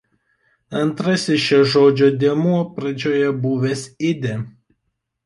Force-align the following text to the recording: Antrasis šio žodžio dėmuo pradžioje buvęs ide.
Antrasis 0.83 1.43
šio 1.43 1.59
žodžio 1.73 2.07
dėmuo 2.23 2.63
pradžioje 2.79 3.29
buvęs 3.45 3.85
ide. 4.15 4.33